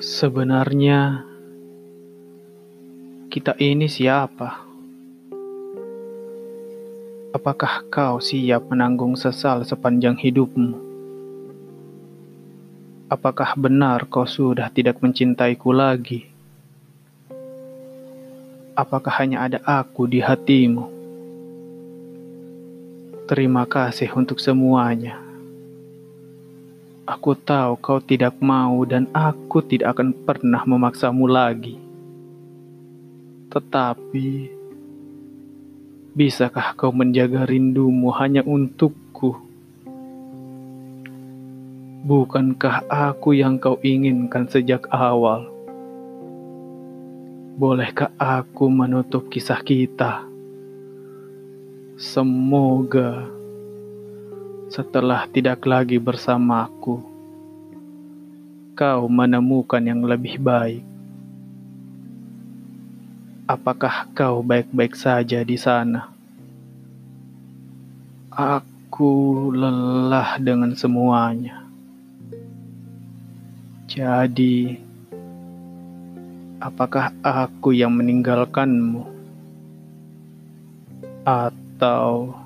[0.00, 1.28] Sebenarnya,
[3.28, 4.64] kita ini siapa?
[7.36, 10.72] Apakah kau siap menanggung sesal sepanjang hidupmu?
[13.12, 16.24] Apakah benar kau sudah tidak mencintaiku lagi?
[18.72, 20.88] Apakah hanya ada aku di hatimu?
[23.28, 25.29] Terima kasih untuk semuanya.
[27.10, 31.74] Aku tahu kau tidak mau, dan aku tidak akan pernah memaksamu lagi.
[33.50, 34.46] Tetapi,
[36.14, 39.34] bisakah kau menjaga rindumu hanya untukku?
[42.06, 45.50] Bukankah aku yang kau inginkan sejak awal?
[47.58, 50.30] Bolehkah aku menutup kisah kita?
[51.98, 53.39] Semoga
[54.70, 57.02] setelah tidak lagi bersamaku,
[58.78, 60.86] kau menemukan yang lebih baik.
[63.50, 66.14] Apakah kau baik-baik saja di sana?
[68.30, 71.66] Aku lelah dengan semuanya.
[73.90, 74.78] Jadi,
[76.62, 79.02] apakah aku yang meninggalkanmu?
[81.26, 82.38] Atau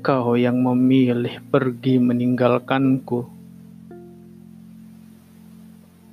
[0.00, 3.28] kau yang memilih pergi meninggalkanku?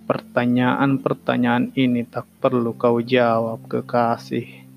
[0.03, 4.67] Pertanyaan-pertanyaan ini tak perlu kau jawab, kekasih.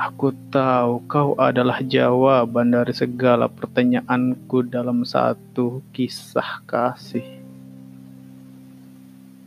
[0.00, 7.28] Aku tahu kau adalah jawaban dari segala pertanyaanku dalam satu kisah kasih.